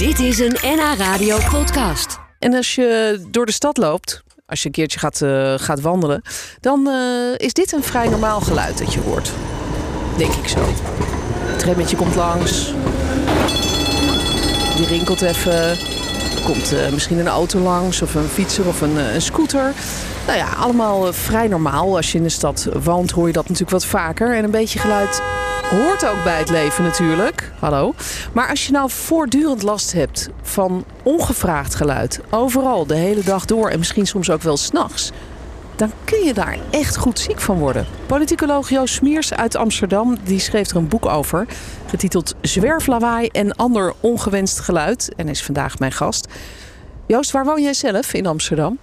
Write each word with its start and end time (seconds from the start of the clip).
Dit 0.00 0.18
is 0.18 0.38
een 0.38 0.56
NH 0.62 0.98
Radio 0.98 1.38
podcast. 1.50 2.18
En 2.38 2.54
als 2.54 2.74
je 2.74 3.20
door 3.30 3.46
de 3.46 3.52
stad 3.52 3.76
loopt, 3.76 4.22
als 4.46 4.60
je 4.60 4.66
een 4.66 4.72
keertje 4.72 4.98
gaat, 4.98 5.22
eh, 5.22 5.54
gaat 5.56 5.80
wandelen, 5.80 6.22
dan 6.60 6.88
eh, 6.88 7.46
is 7.46 7.52
dit 7.52 7.72
een 7.72 7.82
vrij 7.82 8.08
normaal 8.08 8.40
geluid 8.40 8.78
dat 8.78 8.92
je 8.92 9.00
hoort. 9.00 9.32
Denk 10.16 10.32
ik 10.32 10.48
zo. 10.48 10.58
Het 10.62 11.58
trammetje 11.58 11.96
komt 11.96 12.14
langs. 12.14 12.72
Die 14.76 14.86
rinkelt 14.86 15.22
even. 15.22 15.78
Komt 16.44 16.72
eh, 16.72 16.92
misschien 16.92 17.18
een 17.18 17.28
auto 17.28 17.58
langs, 17.58 18.02
of 18.02 18.14
een 18.14 18.28
fietser 18.28 18.66
of 18.66 18.80
een, 18.80 18.96
een 18.96 19.22
scooter. 19.22 19.72
Nou 20.26 20.38
ja, 20.38 20.48
allemaal 20.52 21.12
vrij 21.12 21.48
normaal. 21.48 21.96
Als 21.96 22.12
je 22.12 22.18
in 22.18 22.24
de 22.24 22.30
stad 22.30 22.68
woont, 22.82 23.10
hoor 23.10 23.26
je 23.26 23.32
dat 23.32 23.42
natuurlijk 23.42 23.70
wat 23.70 23.86
vaker. 23.86 24.36
En 24.36 24.44
een 24.44 24.50
beetje 24.50 24.78
geluid 24.78 25.22
hoort 25.70 26.06
ook 26.06 26.24
bij 26.24 26.38
het 26.38 26.50
leven 26.50 26.84
natuurlijk. 26.84 27.52
Hallo. 27.58 27.94
Maar 28.32 28.48
als 28.48 28.66
je 28.66 28.72
nou 28.72 28.90
voortdurend 28.90 29.62
last 29.62 29.92
hebt 29.92 30.28
van 30.42 30.84
ongevraagd 31.02 31.74
geluid, 31.74 32.20
overal 32.30 32.86
de 32.86 32.94
hele 32.94 33.22
dag 33.22 33.44
door 33.44 33.70
en 33.70 33.78
misschien 33.78 34.06
soms 34.06 34.30
ook 34.30 34.42
wel 34.42 34.56
s'nachts, 34.56 35.10
dan 35.76 35.92
kun 36.04 36.24
je 36.24 36.34
daar 36.34 36.58
echt 36.70 36.96
goed 36.96 37.18
ziek 37.18 37.40
van 37.40 37.58
worden. 37.58 37.86
Politicoloog 38.06 38.70
Joost 38.70 38.94
Smiers 38.94 39.34
uit 39.34 39.56
Amsterdam 39.56 40.16
die 40.24 40.38
schreef 40.38 40.70
er 40.70 40.76
een 40.76 40.88
boek 40.88 41.06
over, 41.06 41.46
getiteld 41.86 42.34
Zwerflawaai 42.40 43.26
en 43.26 43.56
ander 43.56 43.94
ongewenst 44.00 44.60
geluid. 44.60 45.14
En 45.16 45.28
is 45.28 45.42
vandaag 45.42 45.78
mijn 45.78 45.92
gast. 45.92 46.26
Joost, 47.06 47.30
waar 47.30 47.44
woon 47.44 47.62
jij 47.62 47.74
zelf 47.74 48.12
in 48.14 48.26
Amsterdam? 48.26 48.78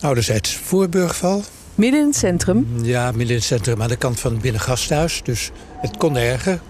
Ouderzijds 0.00 0.56
Voorburgval. 0.56 1.42
Midden 1.78 2.00
in 2.00 2.06
het 2.06 2.16
centrum. 2.16 2.66
Ja, 2.82 3.06
midden 3.06 3.28
in 3.28 3.34
het 3.34 3.44
centrum 3.44 3.82
aan 3.82 3.88
de 3.88 3.96
kant 3.96 4.20
van 4.20 4.32
het 4.32 4.40
Binnengasthuis. 4.40 5.20
Dus 5.22 5.50
het 5.80 5.96
kon 5.96 6.16
erger, 6.16 6.60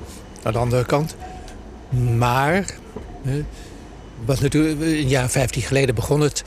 aan 0.43 0.53
de 0.53 0.59
andere 0.59 0.85
kant. 0.85 1.17
Maar, 2.17 2.65
wat 4.25 4.41
natuurlijk, 4.41 4.81
een 4.81 5.09
jaar 5.09 5.31
15 5.31 5.63
geleden 5.63 5.95
begon 5.95 6.21
het... 6.21 6.43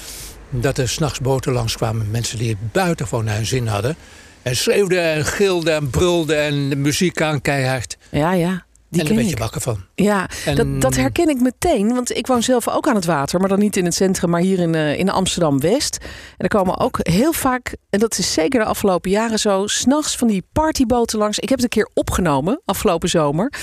dat 0.49 0.77
er 0.77 0.89
s'nachts 0.89 1.19
boten 1.19 1.51
langskwamen. 1.53 2.11
Mensen 2.11 2.37
die 2.37 2.49
het 2.49 2.71
buitengewoon 2.71 3.25
naar 3.25 3.35
hun 3.35 3.45
zin 3.45 3.67
hadden. 3.67 3.95
En 4.41 4.55
schreeuwden 4.55 5.03
en 5.03 5.25
gilden 5.25 5.75
en 5.75 5.89
brulden 5.89 6.37
en 6.37 6.69
de 6.69 6.75
muziek 6.75 7.21
aan 7.21 7.41
keihard. 7.41 7.97
Ja, 8.09 8.33
ja. 8.33 8.65
Die 8.91 8.99
en 9.01 9.05
daar 9.07 9.15
ken 9.15 9.15
ben 9.15 9.25
je 9.25 9.31
ik. 9.31 9.39
wakker 9.39 9.61
van. 9.61 9.77
Ja, 9.95 10.29
En- 10.45 10.55
dat, 10.55 10.81
dat 10.81 10.95
herken 10.95 11.29
ik 11.29 11.41
meteen. 11.41 11.93
Want 11.93 12.15
ik 12.17 12.27
woon 12.27 12.43
zelf 12.43 12.67
ook 12.69 12.87
aan 12.87 12.95
het 12.95 13.05
water. 13.05 13.39
Maar 13.39 13.49
dan 13.49 13.59
niet 13.59 13.77
in 13.77 13.85
het 13.85 13.93
centrum, 13.93 14.29
maar 14.29 14.41
hier 14.41 14.59
in, 14.59 14.75
eh, 14.75 14.99
in 14.99 15.09
Amsterdam-West. 15.09 15.97
En 16.01 16.07
er 16.37 16.47
komen 16.47 16.79
ook 16.79 16.97
heel 17.01 17.33
vaak, 17.33 17.75
en 17.89 17.99
dat 17.99 18.17
is 18.17 18.33
zeker 18.33 18.59
de 18.59 18.65
afgelopen 18.65 19.11
jaren 19.11 19.39
zo... 19.39 19.67
s'nachts 19.67 20.15
van 20.17 20.27
die 20.27 20.43
partyboten 20.53 21.19
langs. 21.19 21.39
Ik 21.39 21.49
heb 21.49 21.57
het 21.57 21.63
een 21.63 21.83
keer 21.83 21.89
opgenomen, 21.93 22.61
afgelopen 22.65 23.09
zomer. 23.09 23.53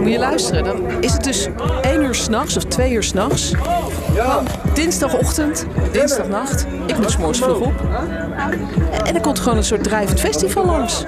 Moet 0.00 0.10
je 0.12 0.18
luisteren, 0.18 0.64
dan 0.64 1.02
is 1.02 1.12
het 1.12 1.24
dus 1.24 1.48
één 1.82 2.02
uur 2.02 2.14
s'nachts 2.14 2.56
of 2.56 2.64
twee 2.64 2.92
uur 2.92 3.02
s'nachts. 3.02 3.52
Dinsdagochtend, 4.74 5.66
dinsdagnacht. 5.92 6.66
Ik 6.86 6.98
moet 6.98 7.10
's 7.10 7.16
morgens 7.16 7.38
vroeg 7.38 7.60
op. 7.60 7.72
En 9.04 9.14
er 9.14 9.20
komt 9.20 9.38
gewoon 9.38 9.56
een 9.58 9.64
soort 9.64 9.84
drijvend 9.84 10.20
festival 10.20 10.64
langs. 10.66 11.04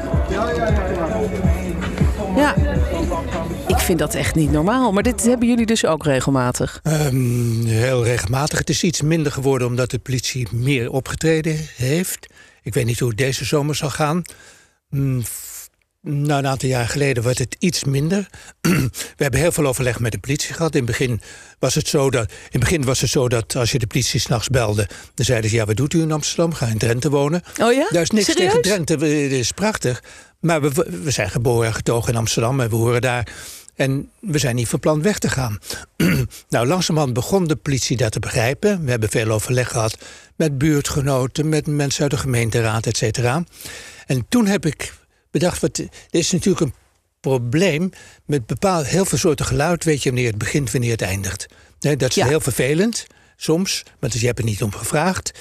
Ja, 2.37 2.55
ik 3.67 3.79
vind 3.79 3.99
dat 3.99 4.15
echt 4.15 4.35
niet 4.35 4.51
normaal. 4.51 4.93
Maar 4.93 5.03
dit 5.03 5.23
hebben 5.25 5.49
jullie 5.49 5.67
dus 5.67 5.87
ook 5.87 6.05
regelmatig. 6.05 6.81
Ehm, 6.83 7.65
heel 7.65 8.05
regelmatig. 8.05 8.59
Het 8.59 8.69
is 8.71 8.83
iets 8.83 9.03
minder 9.03 9.33
geworden 9.33 9.67
omdat 9.69 9.91
de 9.91 9.99
politie 9.99 10.49
meer 10.53 10.91
opgetreden 10.91 11.57
heeft. 11.77 12.27
Ik 12.63 12.75
weet 12.75 12.85
niet 12.87 12.99
hoe 12.99 13.09
het 13.09 13.19
deze 13.19 13.45
zomer 13.45 13.75
zal 13.75 13.91
gaan. 13.91 14.23
F- 15.23 15.52
Nou, 16.05 16.39
een 16.39 16.47
aantal 16.47 16.69
jaar 16.69 16.89
geleden 16.89 17.23
werd 17.23 17.39
het 17.39 17.57
iets 17.59 17.85
minder. 17.85 18.29
We 19.17 19.23
hebben 19.23 19.41
heel 19.41 19.53
veel 19.53 19.67
overleg 19.67 20.01
met 20.01 20.13
de 20.13 20.19
politie 20.19 20.55
gehad. 20.55 20.75
In 20.75 20.83
het 20.83 20.91
begin 20.91 21.21
was 21.59 21.75
het 21.75 21.89
zo 21.89 22.11
dat, 22.11 22.31
in 22.31 22.37
het 22.51 22.61
begin 22.61 22.85
was 22.85 23.01
het 23.01 23.11
zo 23.11 23.29
dat 23.29 23.57
als 23.57 23.73
je 23.73 23.79
de 23.79 23.87
politie 23.87 24.21
s'nachts 24.21 24.49
belde... 24.49 24.89
dan 25.15 25.25
zeiden 25.25 25.51
ze, 25.51 25.57
ja, 25.57 25.65
wat 25.65 25.77
doet 25.77 25.95
u 25.95 26.01
in 26.01 26.13
Amsterdam? 26.13 26.53
Ga 26.53 26.67
in 26.67 26.79
Drenthe 26.79 27.11
wonen. 27.11 27.43
Oh 27.61 27.73
ja? 27.73 27.87
Daar 27.91 28.03
is 28.03 28.11
niks 28.11 28.27
Serieus? 28.27 28.53
tegen 28.53 28.63
Drenthe, 28.63 28.93
het 28.93 29.33
is 29.33 29.53
prachtig. 29.53 30.03
Maar 30.41 30.61
we, 30.61 31.01
we 31.03 31.11
zijn 31.11 31.31
geboren 31.31 31.67
en 31.67 31.75
getogen 31.75 32.13
in 32.13 32.19
Amsterdam 32.19 32.61
en 32.61 32.71
we 32.71 32.77
horen 32.77 33.01
daar. 33.01 33.33
En 33.75 34.11
we 34.21 34.39
zijn 34.39 34.55
niet 34.55 34.69
van 34.69 34.81
plan 34.81 35.03
weg 35.03 35.19
te 35.19 35.29
gaan. 35.29 35.59
nou, 36.49 36.67
langzamerhand 36.67 37.15
begon 37.15 37.47
de 37.47 37.57
politie 37.57 37.97
dat 37.97 38.13
te 38.13 38.19
begrijpen. 38.19 38.85
We 38.85 38.91
hebben 38.91 39.09
veel 39.09 39.31
overleg 39.31 39.69
gehad 39.69 39.99
met 40.37 40.59
buurtgenoten, 40.59 41.49
met 41.49 41.67
mensen 41.67 42.03
uit 42.03 42.11
de 42.11 42.17
gemeenteraad, 42.17 42.87
et 42.87 42.97
cetera. 42.97 43.45
En 44.07 44.27
toen 44.29 44.47
heb 44.47 44.67
ik 44.67 44.93
bedacht, 45.33 45.61
wat, 45.61 45.79
er 45.79 45.89
is 46.11 46.31
natuurlijk 46.31 46.61
een 46.61 46.75
probleem 47.21 47.91
met 48.27 48.47
bepaald 48.47 48.87
heel 48.87 49.05
veel 49.05 49.19
soorten 49.19 49.47
geluid. 49.47 49.85
Weet 49.85 50.03
je 50.03 50.11
wanneer 50.11 50.29
het 50.29 50.39
begint, 50.39 50.71
wanneer 50.73 50.91
het 50.91 51.03
eindigt. 51.03 51.47
Nee, 51.81 51.97
dat 51.97 52.09
is 52.09 52.15
Ja. 52.15 52.27
heel 52.27 52.41
vervelend 52.41 53.07
soms, 53.37 53.83
want 54.01 54.13
je 54.13 54.27
hebt 54.27 54.39
er 54.39 54.45
niet 54.45 54.63
om 54.63 54.73
gevraagd. 54.73 55.33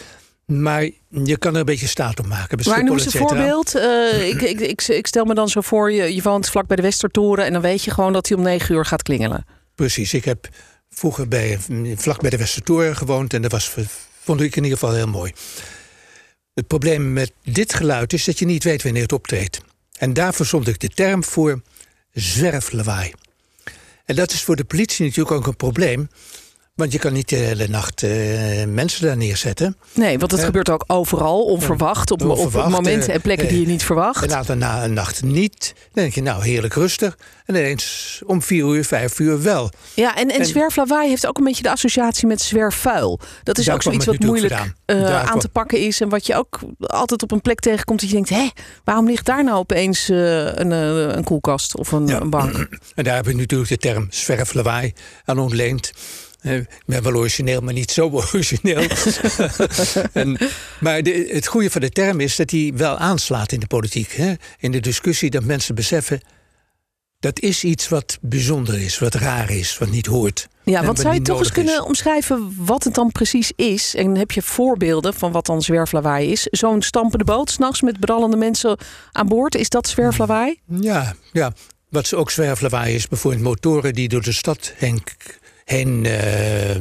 Maar 0.46 0.90
je 1.09 1.38
kan 1.38 1.53
er 1.53 1.59
een 1.59 1.66
beetje 1.66 1.88
staat 1.88 2.19
op 2.19 2.25
maken. 2.25 2.59
Maar 2.69 2.84
noem 2.84 2.97
eens 2.97 3.13
een 3.13 3.19
voorbeeld. 3.19 3.75
Eh, 3.75 4.28
ik, 4.28 4.41
ik, 4.41 4.59
ik, 4.59 4.81
ik 4.88 5.07
stel 5.07 5.25
me 5.25 5.34
dan 5.34 5.50
zo 5.50 5.62
voor, 5.62 5.91
je, 5.91 6.16
je 6.16 6.22
woont 6.22 6.50
vlak 6.50 6.68
bij 6.68 6.75
de 6.75 6.81
Westertoren... 6.81 7.46
en 7.46 7.53
dan 7.53 7.62
weet 7.62 7.84
je 7.84 7.91
gewoon 7.91 8.13
dat 8.13 8.28
hij 8.28 8.38
om 8.38 8.44
negen 8.44 8.75
uur 8.75 8.85
gaat 8.85 9.03
klingelen. 9.03 9.46
Precies. 9.75 10.13
Ik 10.13 10.25
heb 10.25 10.47
vroeger 10.90 11.28
bij, 11.28 11.59
vlak 11.96 12.22
bij 12.22 12.29
de 12.29 12.38
Westertoren 12.38 12.96
gewoond 12.96 13.34
en 13.34 13.41
dat 13.41 13.52
was, 13.52 13.73
vond 14.22 14.41
ik 14.41 14.56
in 14.56 14.63
ieder 14.63 14.78
geval 14.79 14.96
heel 14.96 15.08
mooi. 15.08 15.31
Het 16.53 16.68
probleem 16.68 17.13
met 17.13 17.31
dit 17.44 17.73
geluid 17.73 18.13
is 18.13 18.23
dat 18.23 18.40
je 18.40 18.46
niet 18.46 18.63
weet 18.63 18.84
wanneer 18.84 19.02
het 19.02 19.13
optreedt. 19.13 19.62
En 20.01 20.13
daarvoor 20.13 20.45
stond 20.45 20.67
ik 20.67 20.79
de 20.79 20.89
term 20.89 21.23
voor 21.23 21.62
zwerflawaai. 22.13 23.13
En 24.06 24.16
dat 24.16 24.31
is 24.31 24.44
voor 24.44 24.56
de 24.56 24.63
politie 24.63 25.06
natuurlijk 25.06 25.35
ook 25.35 25.47
een 25.47 25.56
probleem. 25.56 26.09
Want 26.81 26.94
je 26.94 27.00
kan 27.00 27.14
niet 27.14 27.30
de 27.30 27.36
hele 27.36 27.68
nacht 27.68 28.03
eh, 28.03 28.12
mensen 28.68 29.06
daar 29.06 29.18
neerzetten. 29.18 29.78
Nee, 29.94 30.19
want 30.19 30.31
het 30.31 30.40
Ja. 30.40 30.46
gebeurt 30.46 30.69
ook 30.69 30.84
overal, 30.88 31.44
onverwacht. 31.44 32.12
Op, 32.12 32.22
op 32.22 32.30
Onverwacht, 32.38 32.69
momenten 32.69 33.09
eh, 33.09 33.16
en 33.16 33.22
plekken 33.22 33.47
die 33.47 33.59
je 33.59 33.68
niet 33.68 33.84
verwacht. 33.84 34.24
En 34.24 34.30
later 34.30 34.58
na 34.58 34.84
een 34.84 34.94
nacht 34.94 35.24
niet. 35.24 35.74
Dan 35.75 36.03
denk 36.03 36.14
je, 36.14 36.22
nou, 36.22 36.44
heerlijk 36.44 36.74
rustig. 36.74 37.18
En 37.46 37.56
ineens 37.56 38.22
om 38.25 38.41
vier 38.41 38.66
uur, 38.66 38.86
vijf 38.86 39.20
uur 39.20 39.41
wel. 39.41 39.70
Ja, 39.94 40.16
en, 40.16 40.30
en, 40.31 40.40
En- 40.40 40.46
zwerflawaai 40.46 41.09
heeft 41.09 41.28
ook 41.28 41.38
een 41.38 41.44
beetje 41.44 41.64
de 41.64 41.72
associatie 41.72 42.28
met 42.28 42.41
zwerfvuil. 42.41 43.20
Dat 43.44 43.58
is 43.58 43.70
ook 43.70 43.81
zoiets 43.81 44.06
wat 44.06 44.20
moeilijk 44.20 44.74
eh, 44.86 45.24
aan 45.30 45.40
te 45.40 45.50
pakken 45.50 45.80
is. 45.80 46.02
En 46.02 46.09
wat 46.09 46.25
je 46.25 46.36
ook 46.36 46.59
altijd 46.80 47.24
op 47.24 47.31
een 47.31 47.41
plek 47.41 47.59
tegenkomt 47.59 48.00
dat 48.00 48.09
je 48.09 48.16
denkt... 48.16 48.30
hé, 48.30 48.50
waarom 48.84 49.06
ligt 49.06 49.25
daar 49.25 49.44
nou 49.44 49.58
opeens 49.58 50.09
eh, 50.09 50.46
een, 50.46 50.72
eh, 50.72 51.16
een 51.16 51.24
koelkast 51.24 51.78
of 51.78 51.91
een, 51.91 52.08
Ja. 52.08 52.22
een 52.22 52.30
bank? 52.30 52.53
En 52.96 53.03
daar 53.03 53.16
heb 53.16 53.28
ik 53.28 53.36
natuurlijk 53.36 53.70
de 53.70 53.78
term 53.78 54.08
zwerflawaai 54.09 54.94
aan 55.25 55.40
ontleend. 55.40 55.91
Ik 56.41 56.68
ben 56.85 57.03
wel 57.03 57.16
origineel, 57.16 57.62
maar 57.62 57.74
niet 57.74 57.91
zo 57.91 58.09
origineel. 58.34 58.88
en, 60.13 60.38
maar 60.79 61.03
de, 61.03 61.29
het 61.31 61.47
goede 61.47 61.69
van 61.69 61.81
de 61.81 61.90
term 61.90 62.19
is 62.19 62.35
dat 62.35 62.52
hij 62.52 62.72
wel 62.75 62.97
aanslaat 62.97 63.52
in 63.52 63.59
de 63.59 63.68
politiek. 63.68 64.12
Hè? 64.12 64.34
In 64.59 64.72
de 64.72 64.79
discussie 64.79 65.29
dat 65.29 65.44
mensen 65.44 65.75
beseffen... 65.75 66.22
dat 67.19 67.40
is 67.40 67.63
iets 67.63 67.90
wat 67.90 68.18
bijzonder 68.22 68.81
is, 68.81 69.00
wat 69.00 69.13
raar 69.13 69.50
is, 69.52 69.78
wat 69.78 69.90
niet 69.90 70.06
hoort. 70.06 70.47
Ja, 70.63 70.85
wat 70.85 71.00
zou 71.00 71.13
je 71.13 71.22
toch 71.22 71.38
eens 71.38 71.47
is. 71.47 71.53
kunnen 71.53 71.85
omschrijven 71.85 72.53
wat 72.58 72.84
het 72.84 72.94
dan 72.94 73.12
precies 73.12 73.52
is? 73.56 73.96
En 73.96 74.16
heb 74.16 74.31
je 74.31 74.41
voorbeelden 74.41 75.13
van 75.13 75.31
wat 75.31 75.46
dan 75.46 75.62
zwerflawaai 75.62 76.31
is? 76.31 76.44
Zo'n 76.44 76.81
stampende 76.81 77.23
boot 77.25 77.50
s'nachts 77.52 77.81
met 77.81 78.00
brallende 78.00 78.38
mensen 78.38 78.78
aan 79.12 79.28
boord, 79.28 79.56
is 79.56 79.69
dat 79.69 79.88
zwerflawaai? 79.88 80.59
Ja, 80.66 81.13
ja. 81.31 81.53
Wat 81.90 82.13
ook 82.13 82.31
zwerflawaai 82.31 82.96
is, 82.96 83.08
bijvoorbeeld 83.08 83.44
motoren 83.44 83.94
die 83.94 84.09
door 84.09 84.22
de 84.22 84.31
stad 84.31 84.73
heen, 84.75 85.03
heen 85.72 86.06
eh, 86.06 86.76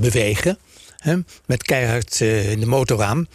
bewegen. 0.00 0.58
Hè, 0.96 1.16
met 1.46 1.62
keihard 1.62 2.20
eh, 2.20 2.50
in 2.50 2.60
de 2.60 2.66
motor 2.66 3.02
aan. 3.02 3.26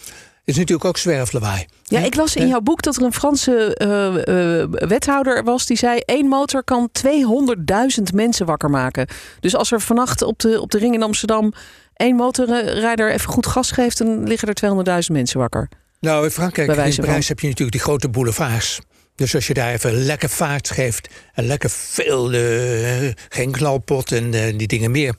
Is 0.43 0.57
natuurlijk 0.57 0.87
ook 0.87 0.97
zwerflawaai. 0.97 1.65
Ja, 1.83 1.99
Hè? 1.99 2.05
ik 2.05 2.15
las 2.15 2.35
in 2.35 2.47
jouw 2.47 2.61
boek 2.61 2.81
dat 2.81 2.95
er 2.95 3.03
een 3.03 3.13
Franse 3.13 3.75
eh, 3.75 4.87
wethouder 4.87 5.43
was 5.43 5.65
die 5.65 5.77
zei: 5.77 5.99
één 5.99 6.27
motor 6.27 6.63
kan 6.63 6.89
200.000 7.07 8.03
mensen 8.13 8.45
wakker 8.45 8.69
maken. 8.69 9.07
Dus 9.39 9.55
als 9.55 9.71
er 9.71 9.81
vannacht 9.81 10.21
op 10.21 10.39
de, 10.39 10.61
op 10.61 10.71
de 10.71 10.77
ring 10.77 10.93
in 10.93 11.03
Amsterdam 11.03 11.53
één 11.93 12.15
motorrijder 12.15 13.11
even 13.11 13.29
goed 13.29 13.47
gas 13.47 13.71
geeft, 13.71 13.97
dan 13.97 14.27
liggen 14.27 14.53
er 14.53 15.03
200.000 15.03 15.11
mensen 15.11 15.39
wakker. 15.39 15.69
Nou, 15.99 16.23
in 16.23 16.31
Frankrijk 16.31 16.69
in 16.69 16.75
Parijs 17.03 17.27
heb 17.27 17.39
je 17.39 17.47
natuurlijk 17.47 17.77
die 17.77 17.85
grote 17.85 18.09
boulevards. 18.09 18.79
Dus 19.19 19.35
als 19.35 19.47
je 19.47 19.53
daar 19.53 19.73
even 19.73 19.93
lekker 19.93 20.29
vaart 20.29 20.69
geeft 20.69 21.09
en 21.33 21.45
lekker 21.45 21.69
veel, 21.69 22.33
eh, 22.33 23.09
geen 23.29 23.51
knalpot 23.51 24.11
en 24.11 24.33
eh, 24.33 24.57
die 24.57 24.67
dingen 24.67 24.91
meer, 24.91 25.15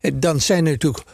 eh, 0.00 0.10
dan 0.14 0.40
zijn 0.40 0.64
er 0.66 0.72
natuurlijk 0.72 1.04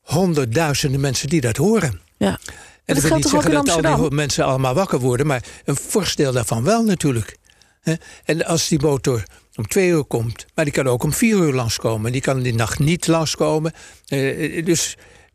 honderdduizenden 0.00 1.00
mensen 1.00 1.28
die 1.28 1.40
dat 1.40 1.56
horen. 1.56 2.00
Ja. 2.16 2.28
En 2.28 2.38
dat 2.84 2.96
dat 2.96 3.04
wil 3.04 3.16
niet 3.16 3.28
zeggen 3.28 3.50
dat 3.50 3.68
al 3.84 3.96
die 4.00 4.10
mensen 4.10 4.44
allemaal 4.44 4.74
wakker 4.74 4.98
worden, 4.98 5.26
maar 5.26 5.44
een 5.64 5.76
fors 5.76 6.16
deel 6.16 6.32
daarvan 6.32 6.64
wel 6.64 6.84
natuurlijk. 6.84 7.36
En 8.24 8.44
als 8.44 8.68
die 8.68 8.80
motor 8.80 9.22
om 9.54 9.66
twee 9.66 9.88
uur 9.88 10.04
komt, 10.04 10.46
maar 10.54 10.64
die 10.64 10.74
kan 10.74 10.86
ook 10.86 11.02
om 11.02 11.12
vier 11.12 11.36
uur 11.36 11.52
langskomen. 11.52 12.12
Die 12.12 12.20
kan 12.20 12.42
die 12.42 12.54
nacht 12.54 12.78
niet 12.78 13.06
langskomen. 13.06 13.72
Eh, 14.06 14.64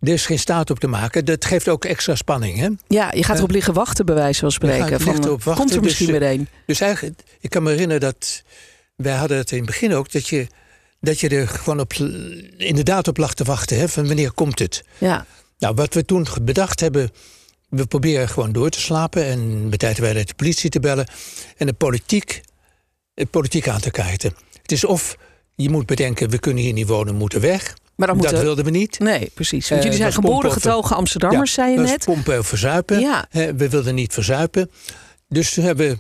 dus 0.04 0.14
er 0.14 0.20
is 0.20 0.26
geen 0.26 0.40
staat 0.40 0.70
op 0.70 0.80
te 0.80 0.88
maken. 0.88 1.26
Dat 1.26 1.46
geeft 1.46 1.70
ook 1.70 1.86
extra 1.86 2.16
spanning. 2.16 2.58
Hè? 2.58 2.70
Ja, 2.88 3.12
je 3.16 3.24
gaat 3.24 3.38
erop 3.38 3.52
liggen 3.52 3.74
wachten, 3.74 4.06
bij 4.06 4.16
wijze 4.16 4.40
van 4.40 4.52
spreken. 4.52 5.00
Van, 5.02 5.14
eh, 5.16 5.30
wachten, 5.30 5.54
komt 5.54 5.70
er 5.70 5.76
dus, 5.76 5.84
misschien 5.86 6.14
eh, 6.14 6.20
weer 6.20 6.30
een? 6.30 6.48
Dus 6.66 6.82
eigenlijk, 6.82 7.22
ik 7.40 7.50
kan 7.50 7.64
me 7.64 7.70
herinneren 7.70 8.02
dat 8.02 8.44
wij 8.96 9.16
hadden 9.16 9.38
het 9.38 9.52
in 9.52 9.58
het 9.58 9.66
begin 9.66 9.94
ook 9.94 10.12
dat 10.12 10.28
je 10.28 10.48
dat 11.04 11.20
je 11.20 11.30
er 11.30 11.48
gewoon 11.48 11.80
op, 11.80 11.94
inderdaad 12.58 13.08
op 13.08 13.18
lag 13.18 13.34
te 13.34 13.44
wachten. 13.44 13.78
Hè, 13.78 13.90
van 13.90 14.08
wanneer 14.08 14.32
komt 14.32 14.60
het? 14.60 14.84
Ja. 14.98 15.26
Nou, 15.58 15.76
wat 15.76 15.94
we 15.94 16.06
toen 16.06 16.28
bedacht 16.42 16.80
hebben. 16.80 17.12
We 17.70 17.86
proberen 17.86 18.30
gewoon 18.30 18.52
door 18.52 18.70
te 18.70 18.80
slapen 18.80 19.26
en 19.26 19.70
bij 19.70 19.78
tijd 19.78 20.00
bij 20.00 20.14
de 20.14 20.34
politie 20.36 20.70
te 20.70 20.80
bellen. 20.80 21.08
En 21.58 21.68
de 21.68 21.74
politiek, 21.74 22.42
de 23.14 23.26
politiek 23.26 23.68
aan 23.68 23.80
te 23.80 23.92
kaarten. 23.92 24.36
Het 24.62 24.72
is 24.72 24.84
of 24.86 25.18
je 25.56 25.70
moet 25.70 25.86
bedenken, 25.86 26.30
we 26.30 26.40
kunnen 26.40 26.64
hier 26.64 26.74
niet 26.74 26.88
wonen, 26.88 27.16
moeten 27.16 27.42
weg. 27.42 27.76
Maar 28.08 28.16
Dat 28.16 28.24
moeten... 28.32 28.44
wilden 28.46 28.66
we 28.66 28.72
niet. 28.72 29.00
Nee, 29.00 29.32
precies. 29.34 29.70
Want 29.70 29.82
Eh, 29.82 29.86
jullie 29.88 30.02
zijn 30.02 30.14
geboren 30.14 30.52
getogen 30.52 30.96
Amsterdammers, 30.96 31.54
zei 31.54 31.70
je 31.72 31.78
dat 31.78 31.86
net. 31.86 32.06
pompen 32.06 32.46
verzuipen. 32.46 33.00
Ja. 33.00 33.26
We 33.32 33.70
wilden 33.70 33.96
niet 33.96 34.14
verzuipen. 34.14 34.72
Dus 35.30 35.54
toen 35.54 35.64
hebben 35.64 35.90
we 35.90 35.98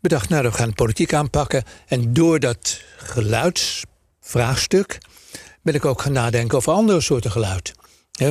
bedacht, 0.00 0.28
nou, 0.28 0.42
we 0.42 0.52
gaan 0.52 0.68
de 0.68 0.74
politiek 0.74 1.12
aanpakken. 1.12 1.64
En 1.86 2.12
door 2.12 2.40
dat 2.40 2.80
geluidsvraagstuk 2.96 4.98
ben 5.62 5.74
ik 5.74 5.84
ook 5.84 6.02
gaan 6.02 6.12
nadenken 6.12 6.56
over 6.58 6.72
andere 6.72 7.00
soorten 7.00 7.30
geluid. 7.30 7.72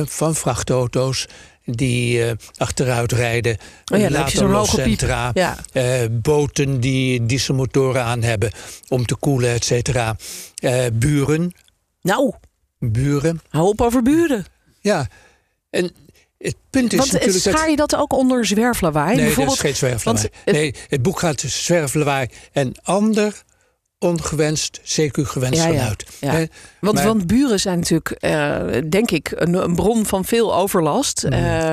Van 0.04 0.34
vrachtauto's 0.34 1.26
die 1.64 2.24
eh, 2.24 2.32
achteruit 2.56 3.12
rijden. 3.12 3.56
Oh 3.92 3.98
ja, 3.98 4.10
later 4.10 5.32
Ja. 5.34 5.56
eh, 5.72 6.00
boten 6.10 6.80
die 6.80 7.26
dieselmotoren 7.26 8.04
aan 8.04 8.22
hebben 8.22 8.50
om 8.88 9.06
te 9.06 9.16
koelen, 9.16 9.50
et 9.50 9.64
cetera. 9.64 10.16
Buren, 10.92 11.52
Nou, 12.02 12.32
buren. 12.78 13.40
hou 13.48 13.66
op 13.68 13.80
over 13.80 14.02
buren. 14.02 14.44
Ja, 14.80 15.06
en 15.70 15.90
het 16.38 16.56
punt 16.70 16.92
is 16.92 16.98
Want 16.98 17.12
natuurlijk 17.12 17.44
dat... 17.44 17.54
schaar 17.54 17.70
je 17.70 17.76
dat 17.76 17.96
ook 17.96 18.12
onder 18.12 18.46
zwerflawaai? 18.46 19.16
Nee, 19.16 19.24
Bijvoorbeeld, 19.24 19.56
dat 19.56 19.70
is 19.70 19.78
geen 19.78 19.88
zwerflawaai. 19.88 20.28
want 20.44 20.56
nee, 20.56 20.74
het 20.88 21.02
boek 21.02 21.18
gaat 21.18 21.40
dus 21.40 21.64
zwerflawaai 21.64 22.28
en 22.52 22.72
ander 22.82 23.42
ongewenst, 23.98 24.80
CQ 24.84 25.10
gewenst 25.22 25.62
Ja, 25.62 25.66
ja. 25.68 25.78
geluid. 25.78 26.06
Ja. 26.20 26.30
Hè? 26.32 26.44
Want, 26.80 26.94
Maar- 26.94 27.06
want 27.06 27.26
buren 27.26 27.60
zijn 27.60 27.78
natuurlijk, 27.78 28.10
eh, 28.10 28.60
denk 28.88 29.10
ik, 29.10 29.32
een, 29.34 29.54
een 29.54 29.74
bron 29.74 30.06
van 30.06 30.24
veel 30.24 30.54
overlast. 30.54 31.24
Mm. 31.24 31.32
Eh, 31.32 31.70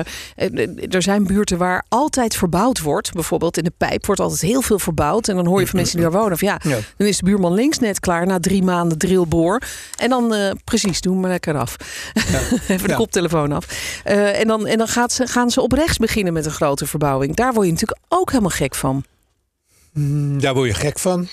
er 0.94 1.02
zijn 1.02 1.26
buurten 1.26 1.58
waar 1.58 1.84
altijd 1.88 2.36
verbouwd 2.36 2.80
wordt. 2.80 3.12
Bijvoorbeeld 3.12 3.56
in 3.58 3.64
de 3.64 3.72
pijp 3.76 4.06
wordt 4.06 4.20
altijd 4.20 4.40
heel 4.40 4.62
veel 4.62 4.78
verbouwd. 4.78 5.28
En 5.28 5.36
dan 5.36 5.46
hoor 5.46 5.60
je 5.60 5.66
van 5.66 5.76
mensen 5.78 5.96
die 6.00 6.10
daar 6.10 6.20
wonen 6.20 6.38
van 6.38 6.48
ja, 6.48 6.60
dan 6.96 7.06
is 7.06 7.18
de 7.18 7.24
buurman 7.24 7.54
links 7.54 7.78
net 7.78 8.00
klaar 8.00 8.26
na 8.26 8.38
drie 8.40 8.62
maanden 8.62 8.98
drillboor. 8.98 9.62
En 9.96 10.08
dan 10.08 10.34
eh, 10.34 10.50
precies, 10.64 11.00
doen 11.00 11.20
maar 11.20 11.30
lekker 11.30 11.58
af. 11.58 11.76
Even 12.68 12.88
de 12.88 12.94
koptelefoon 12.94 13.52
af. 13.52 13.66
En 14.04 14.46
dan, 14.46 14.66
en 14.66 14.78
dan 14.78 14.88
gaat 14.88 15.12
ze, 15.12 15.26
gaan 15.26 15.50
ze 15.50 15.60
op 15.60 15.72
rechts 15.72 15.96
beginnen 15.98 16.32
met 16.32 16.44
een 16.44 16.50
grote 16.50 16.86
verbouwing. 16.86 17.34
Daar 17.36 17.52
word 17.52 17.66
je 17.66 17.72
natuurlijk 17.72 18.00
ook 18.08 18.30
helemaal 18.30 18.50
gek 18.50 18.74
van. 18.74 19.04
Mm, 19.92 20.40
Daar 20.40 20.54
word 20.54 20.68
je 20.68 20.74
gek 20.74 20.98
van. 20.98 21.28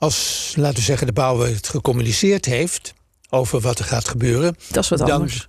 Als, 0.00 0.52
laten 0.56 0.76
we 0.78 0.82
zeggen, 0.84 1.06
de 1.06 1.12
bouwer 1.12 1.54
het 1.54 1.68
gecommuniceerd 1.68 2.44
heeft 2.44 2.94
over 3.30 3.60
wat 3.60 3.78
er 3.78 3.84
gaat 3.84 4.08
gebeuren, 4.08 4.56
Dat 4.70 4.82
is 4.82 4.88
wat 4.88 4.98
dan 4.98 5.10
anders. 5.10 5.48